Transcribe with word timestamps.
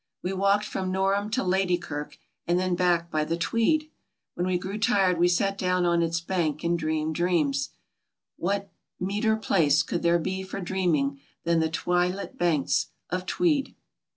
We 0.23 0.33
walked 0.33 0.65
from 0.65 0.91
Norham 0.91 1.29
to 1.29 1.43
Ladykirk 1.43 2.17
and 2.47 2.59
then 2.59 2.73
back 2.75 3.11
by 3.11 3.23
the 3.23 3.37
Tweed. 3.37 3.91
When 4.33 4.47
we 4.47 4.57
grew 4.57 4.79
tired 4.79 5.19
we 5.19 5.27
sat 5.27 5.59
down 5.59 5.85
on 5.85 6.01
its 6.01 6.19
bank 6.19 6.63
and 6.63 6.75
dreamed 6.79 7.13
dreams. 7.13 7.69
What 8.35 8.71
meeter 8.99 9.35
place 9.35 9.83
could 9.83 10.01
there 10.01 10.17
be 10.17 10.41
for 10.41 10.59
dreaming 10.59 11.19
than 11.43 11.59
the 11.59 11.69
twilit 11.69 12.35
banks 12.39 12.87
of 13.11 13.27
Tweed? 13.27 13.75